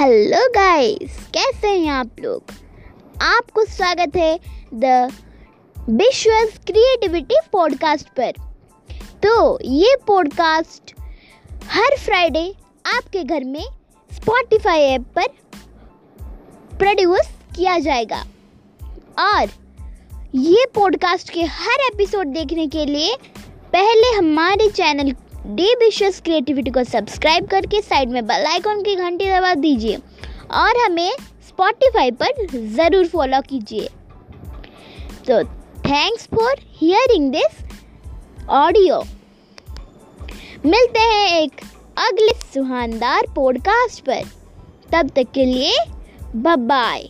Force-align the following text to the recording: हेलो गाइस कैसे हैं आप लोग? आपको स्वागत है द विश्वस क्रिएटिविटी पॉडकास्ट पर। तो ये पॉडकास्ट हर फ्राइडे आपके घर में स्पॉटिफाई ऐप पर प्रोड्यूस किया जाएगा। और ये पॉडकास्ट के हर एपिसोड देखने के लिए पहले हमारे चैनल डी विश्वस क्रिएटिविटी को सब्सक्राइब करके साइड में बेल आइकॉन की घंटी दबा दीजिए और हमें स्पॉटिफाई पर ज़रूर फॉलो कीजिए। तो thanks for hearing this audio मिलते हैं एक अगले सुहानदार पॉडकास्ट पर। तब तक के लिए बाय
हेलो 0.00 0.38
गाइस 0.48 1.16
कैसे 1.34 1.68
हैं 1.68 1.88
आप 1.88 2.10
लोग? 2.20 2.42
आपको 3.22 3.64
स्वागत 3.64 4.16
है 4.16 4.38
द 4.74 5.10
विश्वस 5.90 6.58
क्रिएटिविटी 6.66 7.34
पॉडकास्ट 7.52 8.08
पर। 8.08 8.32
तो 9.22 9.58
ये 9.62 9.96
पॉडकास्ट 10.06 10.94
हर 11.64 11.96
फ्राइडे 11.98 12.54
आपके 12.96 13.24
घर 13.24 13.44
में 13.44 13.64
स्पॉटिफाई 14.10 14.80
ऐप 14.80 15.04
पर 15.16 15.28
प्रोड्यूस 16.78 17.28
किया 17.56 17.78
जाएगा। 17.78 18.24
और 19.18 19.48
ये 20.34 20.66
पॉडकास्ट 20.74 21.30
के 21.30 21.42
हर 21.42 21.86
एपिसोड 21.92 22.26
देखने 22.26 22.66
के 22.66 22.86
लिए 22.86 23.16
पहले 23.72 24.16
हमारे 24.16 24.70
चैनल 24.70 25.12
डी 25.46 25.74
विश्वस 25.74 26.20
क्रिएटिविटी 26.20 26.70
को 26.70 26.82
सब्सक्राइब 26.84 27.46
करके 27.46 27.80
साइड 27.82 28.08
में 28.08 28.26
बेल 28.26 28.46
आइकॉन 28.46 28.82
की 28.82 28.94
घंटी 28.94 29.26
दबा 29.26 29.54
दीजिए 29.54 29.96
और 30.50 30.84
हमें 30.84 31.10
स्पॉटिफाई 31.48 32.10
पर 32.10 32.46
ज़रूर 32.74 33.06
फॉलो 33.06 33.40
कीजिए। 33.40 33.88
तो 35.26 35.42
thanks 35.80 36.26
for 36.26 36.60
hearing 36.80 37.30
this 37.32 37.64
audio 38.50 39.02
मिलते 40.66 41.00
हैं 41.00 41.40
एक 41.40 41.60
अगले 41.98 42.32
सुहानदार 42.54 43.26
पॉडकास्ट 43.34 44.04
पर। 44.04 44.22
तब 44.92 45.10
तक 45.16 45.30
के 45.34 45.44
लिए 45.44 45.74
बाय 46.36 47.08